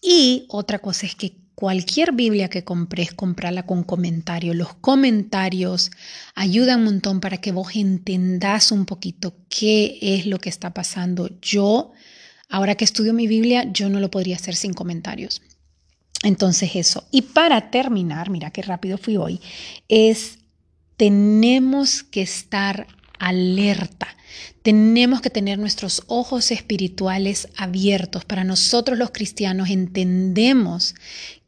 Y 0.00 0.46
otra 0.48 0.78
cosa 0.78 1.06
es 1.06 1.16
que 1.16 1.43
cualquier 1.54 2.12
Biblia 2.12 2.48
que 2.48 2.64
compres, 2.64 3.12
comprala 3.12 3.64
con 3.64 3.82
comentarios. 3.82 4.56
Los 4.56 4.74
comentarios 4.74 5.90
ayudan 6.34 6.80
un 6.80 6.84
montón 6.86 7.20
para 7.20 7.38
que 7.38 7.52
vos 7.52 7.76
entendás 7.76 8.72
un 8.72 8.86
poquito 8.86 9.34
qué 9.48 9.98
es 10.00 10.26
lo 10.26 10.38
que 10.38 10.48
está 10.48 10.74
pasando. 10.74 11.30
Yo, 11.40 11.92
ahora 12.48 12.74
que 12.74 12.84
estudio 12.84 13.14
mi 13.14 13.26
Biblia, 13.26 13.70
yo 13.72 13.88
no 13.88 14.00
lo 14.00 14.10
podría 14.10 14.36
hacer 14.36 14.56
sin 14.56 14.74
comentarios. 14.74 15.42
Entonces 16.22 16.74
eso. 16.74 17.06
Y 17.10 17.22
para 17.22 17.70
terminar, 17.70 18.30
mira 18.30 18.50
qué 18.50 18.62
rápido 18.62 18.98
fui 18.98 19.16
hoy, 19.16 19.40
es 19.88 20.38
tenemos 20.96 22.02
que 22.02 22.22
estar 22.22 22.86
alerta. 23.18 24.08
Tenemos 24.62 25.20
que 25.20 25.30
tener 25.30 25.58
nuestros 25.58 26.02
ojos 26.06 26.50
espirituales 26.50 27.48
abiertos. 27.56 28.24
Para 28.24 28.44
nosotros 28.44 28.98
los 28.98 29.10
cristianos 29.10 29.70
entendemos 29.70 30.94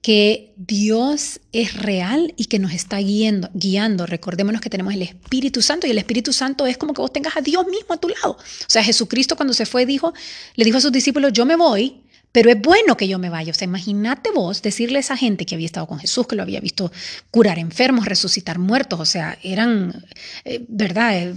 que 0.07 0.53
Dios 0.55 1.41
es 1.51 1.75
real 1.75 2.33
y 2.37 2.45
que 2.45 2.61
nos 2.61 2.73
está 2.73 2.99
guiando, 2.99 3.51
guiando. 3.55 4.07
Recordémonos 4.07 4.61
que 4.61 4.71
tenemos 4.71 4.95
el 4.95 5.03
Espíritu 5.03 5.63
Santo 5.63 5.89
y 5.89 5.91
el 5.91 5.99
Espíritu 5.99 6.33
Santo 6.33 6.65
es 6.65 6.79
como 6.79 6.95
que 6.95 7.01
vos 7.01 7.13
tengas 7.13 7.37
a 7.37 7.41
Dios 7.41 7.67
mismo 7.67 7.93
a 7.93 7.97
tu 7.97 8.09
lado. 8.11 8.35
O 8.39 8.69
sea, 8.69 8.85
Jesucristo 8.85 9.35
cuando 9.35 9.53
se 9.53 9.67
fue 9.67 9.85
dijo, 9.85 10.15
le 10.55 10.65
dijo 10.65 10.79
a 10.79 10.81
sus 10.81 10.93
discípulos, 10.93 11.33
yo 11.33 11.45
me 11.45 11.57
voy, 11.57 12.03
pero 12.31 12.53
es 12.53 12.63
bueno 12.63 12.97
que 12.97 13.09
yo 13.09 13.19
me 13.19 13.31
vaya. 13.31 13.51
O 13.51 13.55
sea, 13.55 13.65
imagínate 13.65 14.31
vos 14.31 14.63
decirle 14.63 14.99
a 14.99 15.01
esa 15.01 15.17
gente 15.17 15.45
que 15.45 15.57
había 15.57 15.67
estado 15.67 15.89
con 15.89 15.99
Jesús, 15.99 16.25
que 16.29 16.37
lo 16.37 16.45
había 16.45 16.61
visto 16.61 16.93
curar 17.33 17.59
enfermos, 17.59 18.05
resucitar 18.05 18.61
muertos. 18.61 19.01
O 19.01 19.07
sea, 19.07 19.37
eran, 19.43 20.05
eh, 20.45 20.65
¿verdad? 20.69 21.19
Eh, 21.21 21.35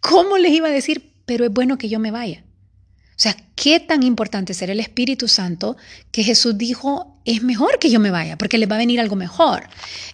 ¿Cómo 0.00 0.36
les 0.36 0.50
iba 0.50 0.66
a 0.66 0.72
decir, 0.72 1.12
pero 1.26 1.44
es 1.44 1.52
bueno 1.52 1.78
que 1.78 1.88
yo 1.88 2.00
me 2.00 2.10
vaya? 2.10 2.42
O 3.18 3.20
sea, 3.20 3.36
qué 3.56 3.80
tan 3.80 4.04
importante 4.04 4.54
ser 4.54 4.70
el 4.70 4.78
Espíritu 4.78 5.26
Santo 5.26 5.76
que 6.12 6.22
Jesús 6.22 6.56
dijo, 6.56 7.20
es 7.24 7.42
mejor 7.42 7.80
que 7.80 7.90
yo 7.90 7.98
me 7.98 8.12
vaya, 8.12 8.38
porque 8.38 8.58
le 8.58 8.66
va 8.66 8.76
a 8.76 8.78
venir 8.78 9.00
algo 9.00 9.16
mejor. 9.16 9.68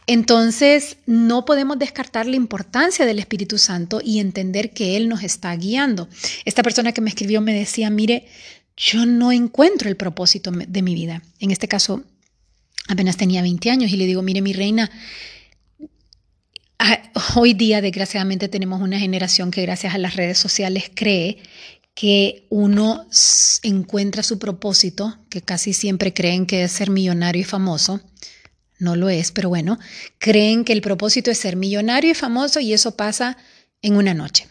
Entonces, 0.07 0.97
no 1.05 1.45
podemos 1.45 1.79
descartar 1.79 2.25
la 2.25 2.37
importancia 2.37 3.05
del 3.05 3.19
Espíritu 3.19 3.59
Santo 3.59 4.01
y 4.03 4.21
entender 4.21 4.71
que 4.71 4.97
Él 4.97 5.11
nos 5.11 5.23
está 5.23 5.55
guiando. 5.55 6.09
Esta 6.47 6.63
persona 6.63 6.93
que 6.93 7.03
me 7.03 7.11
escribió 7.11 7.43
me 7.43 7.53
decía, 7.53 7.91
mire, 7.91 8.27
yo 8.75 9.05
no 9.05 9.33
encuentro 9.33 9.91
el 9.91 9.97
propósito 9.97 10.51
de 10.51 10.81
mi 10.81 10.95
vida. 10.95 11.23
En 11.41 11.51
este 11.51 11.69
caso, 11.69 12.05
apenas 12.89 13.19
tenía 13.19 13.43
20 13.43 13.71
años 13.71 13.93
y 13.93 13.99
le 13.99 14.07
digo, 14.07 14.23
mire 14.23 14.41
mi 14.41 14.55
reina, 14.55 14.91
hoy 17.35 17.55
día 17.55 17.81
desgraciadamente 17.81 18.49
tenemos 18.49 18.81
una 18.81 18.99
generación 18.99 19.51
que 19.51 19.63
gracias 19.63 19.95
a 19.95 19.99
las 19.99 20.17
redes 20.17 20.39
sociales 20.39 20.91
cree 20.95 21.39
que 21.95 22.47
uno 22.51 23.07
encuentra 23.63 24.23
su 24.23 24.39
propósito, 24.39 25.17
que 25.31 25.43
casi 25.43 25.73
siempre 25.73 26.13
creen 26.13 26.45
que 26.45 26.65
es 26.65 26.73
ser 26.73 26.91
millonario 26.91 27.43
y 27.43 27.45
famoso. 27.45 28.01
No 28.79 28.97
lo 28.97 29.09
es, 29.09 29.31
pero 29.31 29.49
bueno, 29.49 29.79
creen 30.19 30.65
que 30.65 30.73
el 30.73 30.81
propósito 30.81 31.31
es 31.31 31.39
ser 31.39 31.55
millonario 31.57 32.11
y 32.11 32.15
famoso 32.15 32.59
y 32.59 32.73
eso 32.73 32.97
pasa 32.97 33.37
en 33.81 33.97
una 33.97 34.13
noche. 34.13 34.49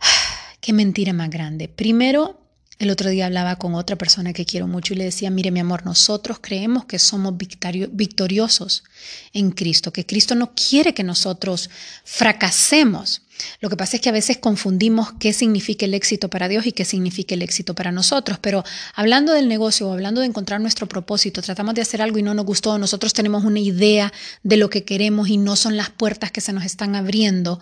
Qué 0.60 0.72
mentira 0.72 1.12
más 1.12 1.30
grande. 1.30 1.68
Primero, 1.68 2.40
el 2.80 2.90
otro 2.90 3.10
día 3.10 3.26
hablaba 3.26 3.56
con 3.56 3.74
otra 3.74 3.96
persona 3.96 4.32
que 4.32 4.44
quiero 4.46 4.66
mucho 4.66 4.94
y 4.94 4.96
le 4.96 5.04
decía, 5.04 5.30
mire 5.30 5.50
mi 5.50 5.60
amor, 5.60 5.84
nosotros 5.84 6.38
creemos 6.40 6.84
que 6.84 6.98
somos 6.98 7.34
victoriosos 7.36 8.84
en 9.32 9.50
Cristo, 9.50 9.92
que 9.92 10.06
Cristo 10.06 10.34
no 10.36 10.54
quiere 10.54 10.94
que 10.94 11.02
nosotros 11.02 11.70
fracasemos. 12.04 13.22
Lo 13.60 13.70
que 13.70 13.76
pasa 13.76 13.96
es 13.96 14.02
que 14.02 14.08
a 14.08 14.12
veces 14.12 14.38
confundimos 14.38 15.12
qué 15.18 15.32
significa 15.32 15.86
el 15.86 15.94
éxito 15.94 16.28
para 16.28 16.48
Dios 16.48 16.66
y 16.66 16.72
qué 16.72 16.84
significa 16.84 17.34
el 17.34 17.42
éxito 17.42 17.74
para 17.74 17.92
nosotros, 17.92 18.38
pero 18.40 18.64
hablando 18.94 19.32
del 19.32 19.48
negocio 19.48 19.88
o 19.88 19.92
hablando 19.92 20.20
de 20.20 20.26
encontrar 20.26 20.60
nuestro 20.60 20.86
propósito, 20.86 21.42
tratamos 21.42 21.74
de 21.74 21.82
hacer 21.82 22.02
algo 22.02 22.18
y 22.18 22.22
no 22.22 22.34
nos 22.34 22.46
gustó, 22.46 22.78
nosotros 22.78 23.12
tenemos 23.12 23.44
una 23.44 23.60
idea 23.60 24.12
de 24.42 24.56
lo 24.56 24.70
que 24.70 24.84
queremos 24.84 25.28
y 25.28 25.36
no 25.36 25.56
son 25.56 25.76
las 25.76 25.90
puertas 25.90 26.32
que 26.32 26.40
se 26.40 26.52
nos 26.52 26.64
están 26.64 26.96
abriendo. 26.96 27.60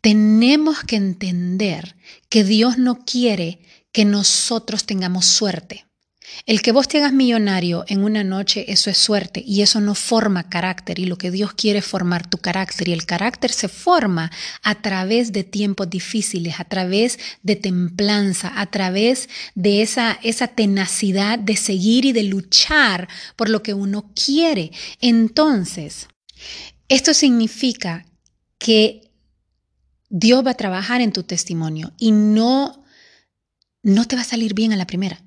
Tenemos 0.00 0.80
que 0.80 0.96
entender 0.96 1.96
que 2.28 2.44
Dios 2.44 2.78
no 2.78 3.04
quiere 3.04 3.60
que 3.92 4.04
nosotros 4.04 4.84
tengamos 4.84 5.26
suerte. 5.26 5.86
El 6.44 6.60
que 6.60 6.72
vos 6.72 6.88
te 6.88 6.98
hagas 6.98 7.12
millonario 7.12 7.84
en 7.88 8.02
una 8.02 8.24
noche, 8.24 8.64
eso 8.68 8.90
es 8.90 8.98
suerte 8.98 9.42
y 9.46 9.62
eso 9.62 9.80
no 9.80 9.94
forma 9.94 10.48
carácter 10.48 10.98
y 10.98 11.04
lo 11.04 11.16
que 11.16 11.30
Dios 11.30 11.52
quiere 11.52 11.78
es 11.78 11.84
formar 11.84 12.28
tu 12.28 12.38
carácter 12.38 12.88
y 12.88 12.92
el 12.92 13.06
carácter 13.06 13.52
se 13.52 13.68
forma 13.68 14.30
a 14.62 14.74
través 14.76 15.32
de 15.32 15.44
tiempos 15.44 15.88
difíciles, 15.88 16.58
a 16.58 16.64
través 16.64 17.18
de 17.42 17.56
templanza, 17.56 18.52
a 18.60 18.66
través 18.66 19.28
de 19.54 19.82
esa, 19.82 20.18
esa 20.22 20.48
tenacidad 20.48 21.38
de 21.38 21.56
seguir 21.56 22.04
y 22.04 22.12
de 22.12 22.24
luchar 22.24 23.08
por 23.36 23.48
lo 23.48 23.62
que 23.62 23.74
uno 23.74 24.10
quiere. 24.14 24.72
Entonces, 25.00 26.08
esto 26.88 27.14
significa 27.14 28.04
que 28.58 29.12
Dios 30.08 30.44
va 30.44 30.50
a 30.50 30.56
trabajar 30.56 31.00
en 31.00 31.12
tu 31.12 31.22
testimonio 31.22 31.92
y 31.98 32.12
no, 32.12 32.84
no 33.82 34.04
te 34.06 34.16
va 34.16 34.22
a 34.22 34.26
salir 34.26 34.54
bien 34.54 34.72
a 34.72 34.76
la 34.76 34.86
primera. 34.86 35.22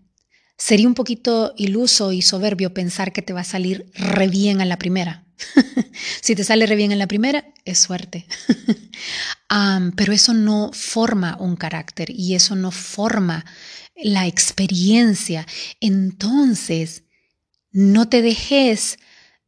Sería 0.58 0.88
un 0.88 0.94
poquito 0.94 1.54
iluso 1.58 2.12
y 2.12 2.22
soberbio 2.22 2.74
pensar 2.74 3.12
que 3.12 3.22
te 3.22 3.34
va 3.34 3.42
a 3.42 3.46
salir 3.46 3.92
re 3.96 4.28
bien 4.28 4.62
a 4.62 4.66
la 4.66 4.78
primera. 4.78 5.26
si 6.22 6.36
te 6.36 6.44
sale 6.44 6.66
re 6.66 6.76
bien 6.76 6.92
en 6.92 7.00
la 7.00 7.08
primera, 7.08 7.46
es 7.66 7.80
suerte. 7.80 8.26
pero 9.96 10.14
eso 10.14 10.34
no 10.34 10.72
forma 10.74 11.38
un 11.40 11.56
carácter 11.56 12.10
y 12.10 12.36
eso 12.36 12.56
no 12.56 12.72
forma 12.72 13.46
la 13.96 14.28
experiencia. 14.28 15.46
Entonces, 15.80 17.04
no 17.72 18.08
te 18.08 18.22
dejes 18.22 18.98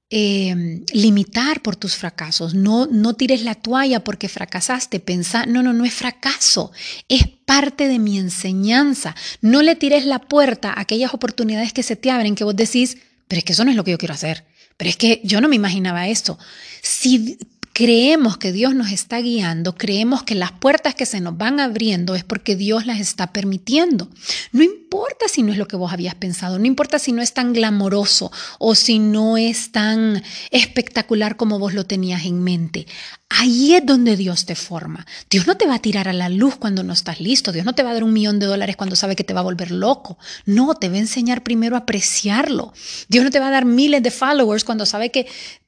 Em, 0.10 0.86
limitar 0.94 1.62
por 1.62 1.76
tus 1.76 1.96
fracasos. 1.98 2.54
No, 2.54 2.86
no 2.86 3.16
tires 3.16 3.44
la 3.44 3.56
toalla 3.56 4.06
porque 4.06 4.30
fracasaste. 4.30 5.02
Pensa, 5.02 5.46
no, 5.46 5.62
no, 5.62 5.74
no 5.74 5.84
es 5.84 5.94
fracaso. 5.94 6.72
Es 7.10 7.28
parte 7.46 7.90
de 7.90 8.00
mi 8.00 8.18
enseñanza. 8.18 9.16
No 9.42 9.62
le 9.62 9.76
tires 9.76 10.06
la 10.06 10.20
puerta 10.20 10.72
a 10.72 10.80
aquellas 10.80 11.14
oportunidades 11.14 11.74
que 11.74 11.84
se 11.84 11.98
te 11.98 12.10
abren 12.10 12.36
que 12.36 12.46
vos 12.46 12.56
decís, 12.56 12.98
pero 13.28 13.40
es 13.40 13.44
que 13.44 13.52
eso 13.52 13.66
no 13.66 13.72
es 13.72 13.76
lo 13.76 13.84
que 13.84 13.92
yo 13.92 13.98
quiero 13.98 14.14
hacer. 14.14 14.46
Pero 14.78 14.90
es 14.90 14.96
que 14.96 15.20
yo 15.26 15.42
no 15.42 15.50
me 15.50 15.58
imaginaba 15.58 16.08
esto. 16.08 16.40
Si 16.82 17.38
creemos 17.78 18.38
que 18.40 18.52
Dios 18.52 18.74
nos 18.74 18.92
está 18.92 19.20
guiando, 19.20 19.76
creemos 19.76 20.24
que 20.24 20.34
las 20.34 20.52
puertas 20.52 20.96
que 20.96 21.06
se 21.06 21.22
nos 21.22 21.38
van 21.38 21.60
abriendo 21.60 22.16
es 22.16 22.24
porque 22.24 22.56
Dios 22.56 22.88
las 22.88 23.00
está 23.00 23.32
permitiendo. 23.34 24.10
No 24.52 24.64
importa 24.64 25.28
si 25.28 25.44
no 25.44 25.52
es 25.52 25.60
lo 25.60 25.68
que 25.68 25.76
vos 25.76 25.94
habías 25.94 26.16
pensado, 26.16 26.58
no 26.58 26.66
importa 26.66 26.98
si 26.98 27.12
no 27.12 27.22
es 27.22 27.36
tan 27.36 27.54
glamoroso 27.54 28.32
o 28.58 28.74
si 28.74 28.98
no 28.98 29.38
es 29.38 29.72
tan 29.72 30.24
espectacular 30.50 31.38
como 31.38 31.60
vos 31.60 31.76
lo 31.76 31.86
tenías 31.86 32.26
en 32.26 32.44
mente. 32.44 32.88
Ahí 33.30 33.76
es 33.76 33.86
donde 33.86 34.18
Dios 34.18 34.48
te 34.48 34.56
forma. 34.56 35.06
Dios 35.30 35.46
no 35.46 35.56
te 35.56 35.68
va 35.68 35.76
a 35.76 35.80
tirar 35.80 36.08
a 36.08 36.14
la 36.14 36.30
luz 36.30 36.56
cuando 36.56 36.82
no 36.82 36.94
estás 36.94 37.22
listo. 37.22 37.52
Dios 37.52 37.64
no 37.64 37.76
te 37.76 37.84
va 37.84 37.92
a 37.92 37.94
dar 37.94 38.04
un 38.04 38.14
millón 38.14 38.40
de 38.40 38.48
dólares 38.48 38.76
cuando 38.76 38.96
sabe 38.96 39.16
que 39.16 39.24
te 39.24 39.36
va 39.36 39.42
a 39.42 39.44
volver 39.44 39.70
loco. 39.70 40.18
No, 40.48 40.74
te 40.74 40.90
va 40.90 40.96
a 40.96 41.00
enseñar 41.00 41.44
primero 41.44 41.76
a 41.76 41.80
apreciarlo. 41.82 42.74
Dios 43.08 43.24
no 43.24 43.30
te 43.30 43.40
va 43.40 43.50
a 43.50 43.52
dar 43.52 43.66
miles 43.66 44.02
de 44.02 44.10
followers 44.10 44.64
cuando 44.64 44.88
sabe 44.88 45.12
que 45.12 45.28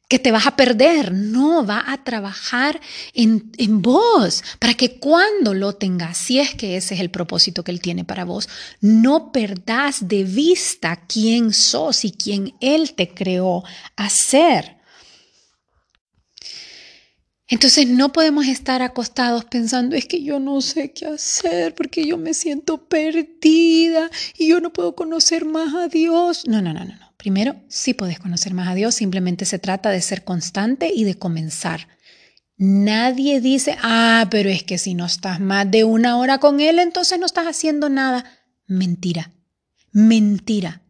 que 0.09 0.17
te 0.17 0.31
vas 0.31 0.47
a 0.47 0.55
perder, 0.55 1.13
no, 1.13 1.63
va 1.65 1.83
a 1.87 2.03
trabajar 2.03 2.81
en, 3.13 3.51
en, 3.57 3.81
vos 3.83 4.43
para 4.57 4.73
que 4.73 4.99
cuando 4.99 5.53
lo 5.53 5.75
tengas, 5.75 6.17
si 6.17 6.39
es 6.39 6.55
que 6.55 6.75
ese 6.77 6.95
es 6.95 6.99
el 6.99 7.11
propósito 7.11 7.63
que 7.63 7.71
Él 7.71 7.79
tiene 7.79 8.03
para 8.03 8.25
vos, 8.25 8.49
no 8.81 9.31
perdás 9.31 10.07
de 10.07 10.23
vista 10.23 11.05
quién 11.07 11.53
sos 11.53 12.03
y 12.05 12.11
quién 12.11 12.55
Él 12.59 12.95
te 12.95 13.13
creó 13.13 13.63
a 13.95 14.09
ser. 14.09 14.79
Entonces 17.47 17.87
no 17.87 18.11
podemos 18.11 18.47
estar 18.47 18.81
acostados 18.81 19.45
pensando, 19.45 19.95
es 19.95 20.05
que 20.05 20.23
yo 20.23 20.39
no 20.39 20.61
sé 20.61 20.91
qué 20.91 21.05
hacer 21.05 21.75
porque 21.75 22.05
yo 22.05 22.17
me 22.17 22.33
siento 22.33 22.87
perdida 22.87 24.09
y 24.37 24.47
yo 24.47 24.59
no 24.59 24.73
puedo 24.73 24.95
conocer 24.95 25.45
más 25.45 25.75
a 25.75 25.87
Dios. 25.87 26.47
No, 26.47 26.63
no, 26.63 26.73
no. 26.73 26.83
no. 26.83 27.08
Primero, 27.19 27.57
sí 27.67 27.93
puedes 27.93 28.17
conocer 28.17 28.53
más 28.53 28.69
a 28.69 28.75
Dios, 28.75 28.95
simplemente 28.95 29.43
se 29.43 29.59
trata 29.59 29.89
de 29.89 30.01
ser 30.01 30.23
constante 30.23 30.89
y 30.95 31.03
de 31.03 31.19
comenzar. 31.19 31.89
Nadie 32.55 33.41
dice, 33.41 33.77
ah, 33.81 34.27
pero 34.31 34.49
es 34.49 34.63
que 34.63 34.77
si 34.77 34.93
no 34.93 35.05
estás 35.05 35.41
más 35.41 35.69
de 35.69 35.83
una 35.83 36.17
hora 36.17 36.37
con 36.37 36.61
Él, 36.61 36.79
entonces 36.79 37.19
no 37.19 37.25
estás 37.25 37.45
haciendo 37.45 37.89
nada. 37.89 38.23
Mentira, 38.67 39.33
mentira. 39.91 40.81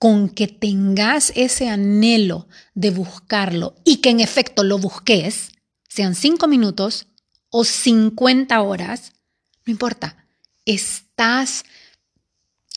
Con 0.00 0.28
que 0.28 0.48
tengas 0.48 1.32
ese 1.36 1.68
anhelo 1.68 2.48
de 2.74 2.90
buscarlo 2.90 3.76
y 3.84 3.98
que 3.98 4.10
en 4.10 4.18
efecto 4.18 4.64
lo 4.64 4.78
busques, 4.78 5.52
sean 5.88 6.16
cinco 6.16 6.48
minutos 6.48 7.06
o 7.48 7.62
cincuenta 7.62 8.60
horas, 8.62 9.12
no 9.64 9.70
importa, 9.70 10.26
estás 10.64 11.64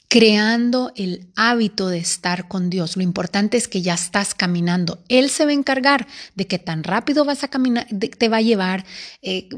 creando 0.07 0.91
el 0.95 1.31
hábito 1.35 1.87
de 1.87 1.97
estar 1.97 2.47
con 2.47 2.69
Dios. 2.69 2.95
Lo 2.97 3.03
importante 3.03 3.57
es 3.57 3.67
que 3.67 3.81
ya 3.81 3.95
estás 3.95 4.35
caminando. 4.35 5.03
Él 5.09 5.29
se 5.29 5.45
va 5.45 5.51
a 5.51 5.55
encargar 5.55 6.07
de 6.35 6.47
que 6.47 6.59
tan 6.59 6.83
rápido 6.83 7.25
vas 7.25 7.43
a 7.43 7.47
caminar, 7.47 7.87
te 7.87 8.29
va 8.29 8.37
a 8.37 8.41
llevar. 8.41 8.85
Eh, 9.21 9.49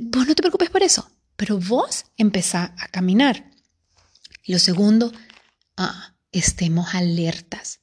vos 0.00 0.26
no 0.26 0.34
te 0.34 0.42
preocupes 0.42 0.70
por 0.70 0.82
eso, 0.82 1.10
pero 1.36 1.58
vos 1.58 2.06
empezá 2.16 2.74
a 2.78 2.88
caminar. 2.88 3.50
lo 4.46 4.58
segundo, 4.58 5.12
ah, 5.76 6.14
estemos 6.32 6.94
alertas. 6.94 7.80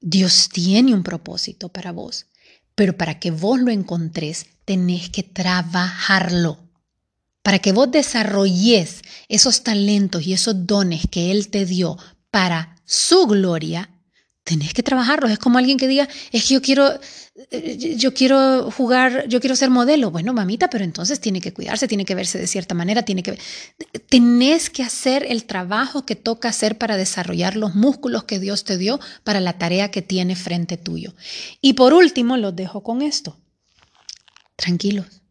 Dios 0.00 0.48
tiene 0.48 0.94
un 0.94 1.02
propósito 1.02 1.68
para 1.70 1.92
vos, 1.92 2.26
pero 2.74 2.96
para 2.96 3.18
que 3.18 3.30
vos 3.30 3.60
lo 3.60 3.70
encontres, 3.70 4.46
tenés 4.64 5.10
que 5.10 5.22
trabajarlo. 5.22 6.67
Para 7.48 7.60
que 7.60 7.72
vos 7.72 7.90
desarrolles 7.90 9.00
esos 9.26 9.62
talentos 9.62 10.26
y 10.26 10.34
esos 10.34 10.66
dones 10.66 11.04
que 11.10 11.30
Él 11.30 11.48
te 11.48 11.64
dio 11.64 11.96
para 12.30 12.76
su 12.84 13.26
gloria, 13.26 13.88
tenés 14.44 14.74
que 14.74 14.82
trabajarlos. 14.82 15.30
Es 15.30 15.38
como 15.38 15.56
alguien 15.56 15.78
que 15.78 15.88
diga, 15.88 16.06
es 16.30 16.46
que 16.46 16.52
yo 16.52 16.60
quiero, 16.60 17.00
eh, 17.50 17.96
yo 17.96 18.12
quiero 18.12 18.70
jugar, 18.70 19.28
yo 19.28 19.40
quiero 19.40 19.56
ser 19.56 19.70
modelo. 19.70 20.10
Bueno, 20.10 20.34
mamita, 20.34 20.68
pero 20.68 20.84
entonces 20.84 21.20
tiene 21.20 21.40
que 21.40 21.54
cuidarse, 21.54 21.88
tiene 21.88 22.04
que 22.04 22.14
verse 22.14 22.38
de 22.38 22.46
cierta 22.46 22.74
manera, 22.74 23.06
tiene 23.06 23.22
que... 23.22 23.38
Tenés 24.10 24.68
que 24.68 24.82
hacer 24.82 25.24
el 25.26 25.44
trabajo 25.44 26.04
que 26.04 26.16
toca 26.16 26.50
hacer 26.50 26.76
para 26.76 26.98
desarrollar 26.98 27.56
los 27.56 27.74
músculos 27.74 28.24
que 28.24 28.40
Dios 28.40 28.64
te 28.64 28.76
dio 28.76 29.00
para 29.24 29.40
la 29.40 29.54
tarea 29.54 29.90
que 29.90 30.02
tiene 30.02 30.36
frente 30.36 30.76
tuyo. 30.76 31.14
Y 31.62 31.72
por 31.72 31.94
último, 31.94 32.36
los 32.36 32.54
dejo 32.54 32.82
con 32.82 33.00
esto. 33.00 33.38
Tranquilos. 34.56 35.22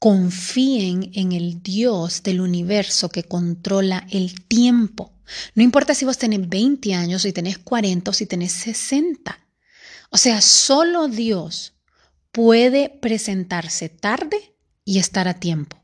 Confíen 0.00 1.12
en 1.14 1.32
el 1.32 1.62
Dios 1.62 2.22
del 2.22 2.40
universo 2.40 3.10
que 3.10 3.22
controla 3.22 4.06
el 4.10 4.46
tiempo. 4.46 5.12
No 5.54 5.62
importa 5.62 5.94
si 5.94 6.06
vos 6.06 6.16
tenés 6.18 6.48
20 6.48 6.94
años, 6.94 7.22
si 7.22 7.32
tenés 7.32 7.58
40 7.58 8.10
o 8.10 8.14
si 8.14 8.24
tenés 8.24 8.50
60. 8.52 9.38
O 10.10 10.16
sea, 10.16 10.40
solo 10.40 11.06
Dios 11.06 11.74
puede 12.32 12.88
presentarse 12.88 13.90
tarde 13.90 14.56
y 14.84 14.98
estar 14.98 15.28
a 15.28 15.38
tiempo. 15.38 15.76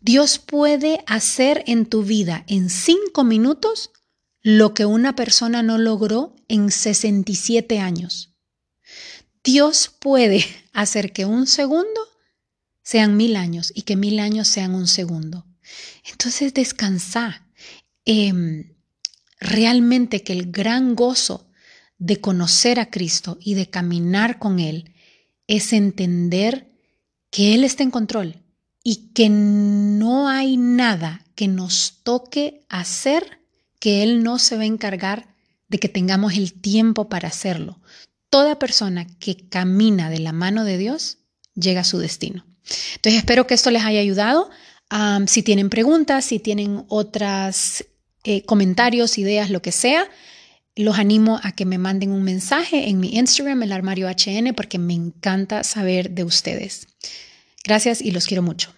Dios 0.00 0.38
puede 0.38 1.02
hacer 1.08 1.64
en 1.66 1.86
tu 1.86 2.04
vida 2.04 2.44
en 2.46 2.70
cinco 2.70 3.24
minutos 3.24 3.90
lo 4.40 4.72
que 4.72 4.86
una 4.86 5.16
persona 5.16 5.64
no 5.64 5.78
logró 5.78 6.36
en 6.46 6.70
67 6.70 7.80
años. 7.80 8.36
Dios 9.42 9.90
puede 9.98 10.44
hacer 10.72 11.12
que 11.12 11.24
un 11.24 11.48
segundo 11.48 12.13
sean 12.84 13.16
mil 13.16 13.34
años 13.34 13.72
y 13.74 13.82
que 13.82 13.96
mil 13.96 14.20
años 14.20 14.46
sean 14.46 14.74
un 14.76 14.86
segundo. 14.86 15.44
Entonces 16.08 16.54
descansa. 16.54 17.42
Em, 18.04 18.74
realmente 19.40 20.22
que 20.22 20.34
el 20.34 20.52
gran 20.52 20.94
gozo 20.94 21.48
de 21.98 22.20
conocer 22.20 22.78
a 22.78 22.90
Cristo 22.90 23.38
y 23.40 23.54
de 23.54 23.68
caminar 23.70 24.38
con 24.38 24.60
Él 24.60 24.92
es 25.46 25.72
entender 25.72 26.70
que 27.30 27.54
Él 27.54 27.64
está 27.64 27.82
en 27.82 27.90
control 27.90 28.42
y 28.82 29.10
que 29.14 29.28
no 29.30 30.28
hay 30.28 30.56
nada 30.56 31.24
que 31.34 31.48
nos 31.48 32.00
toque 32.02 32.64
hacer 32.68 33.40
que 33.80 34.02
Él 34.02 34.22
no 34.22 34.38
se 34.38 34.56
va 34.56 34.62
a 34.62 34.66
encargar 34.66 35.34
de 35.68 35.78
que 35.78 35.88
tengamos 35.88 36.34
el 36.34 36.52
tiempo 36.52 37.08
para 37.08 37.28
hacerlo. 37.28 37.80
Toda 38.28 38.58
persona 38.58 39.06
que 39.18 39.48
camina 39.48 40.10
de 40.10 40.18
la 40.18 40.32
mano 40.32 40.64
de 40.64 40.78
Dios 40.78 41.18
llega 41.54 41.80
a 41.80 41.84
su 41.84 41.98
destino. 41.98 42.44
Entonces 42.96 43.18
espero 43.18 43.46
que 43.46 43.54
esto 43.54 43.70
les 43.70 43.84
haya 43.84 44.00
ayudado. 44.00 44.50
si 45.26 45.42
tienen 45.42 45.70
preguntas, 45.70 46.24
si 46.24 46.38
tienen 46.38 46.84
otras 46.88 47.84
eh, 48.24 48.42
comentarios, 48.44 49.18
ideas, 49.18 49.50
lo 49.50 49.60
que 49.60 49.72
sea, 49.72 50.08
los 50.76 50.98
animo 50.98 51.40
a 51.42 51.52
que 51.52 51.66
me 51.66 51.78
manden 51.78 52.10
un 52.10 52.22
mensaje 52.22 52.88
en 52.88 52.98
mi 52.98 53.16
Instagram, 53.16 53.62
el 53.62 53.72
armario 53.72 54.08
HN, 54.08 54.54
porque 54.54 54.78
me 54.78 54.94
encanta 54.94 55.62
saber 55.62 56.10
de 56.10 56.24
ustedes. 56.24 56.88
Gracias 57.64 58.00
y 58.00 58.10
los 58.10 58.26
quiero 58.26 58.42
mucho. 58.42 58.72